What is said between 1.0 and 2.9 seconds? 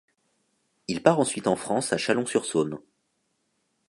part ensuite en France à Chalon-sur-Saône.